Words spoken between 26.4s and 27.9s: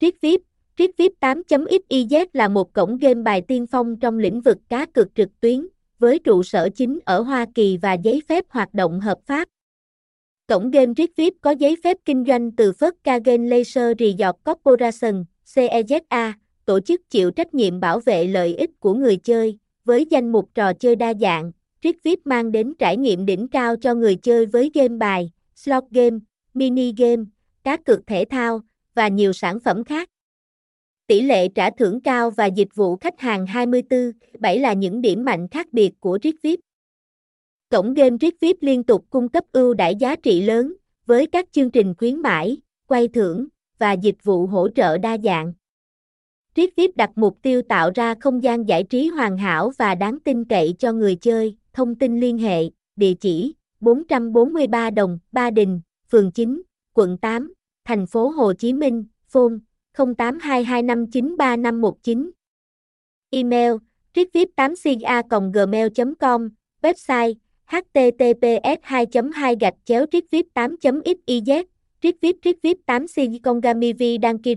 mini game, cá